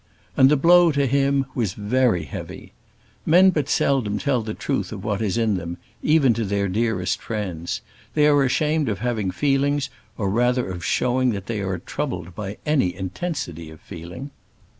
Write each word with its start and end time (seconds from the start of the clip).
And 0.35 0.49
the 0.49 0.57
blow 0.57 0.91
to 0.93 1.05
him 1.05 1.45
was 1.53 1.73
very 1.73 2.23
heavy. 2.23 2.73
Men 3.23 3.51
but 3.51 3.69
seldom 3.69 4.17
tell 4.17 4.41
the 4.41 4.55
truth 4.55 4.91
of 4.91 5.03
what 5.03 5.21
is 5.21 5.37
in 5.37 5.57
them, 5.57 5.77
even 6.01 6.33
to 6.33 6.43
their 6.43 6.67
dearest 6.67 7.21
friends; 7.21 7.81
they 8.15 8.25
are 8.25 8.41
ashamed 8.43 8.89
of 8.89 8.97
having 8.97 9.29
feelings, 9.29 9.91
or 10.17 10.27
rather 10.31 10.67
of 10.71 10.83
showing 10.83 11.33
that 11.33 11.45
they 11.45 11.61
are 11.61 11.77
troubled 11.77 12.33
by 12.33 12.57
any 12.65 12.95
intensity 12.95 13.69
of 13.69 13.79
feeling. 13.79 14.31